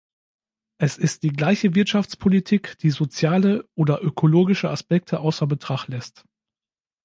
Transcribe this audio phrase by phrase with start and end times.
[0.79, 6.25] Es ist die gleiche Wirtschaftspolitik, die soziale oder ökologische Aspekte außer Betracht lässt.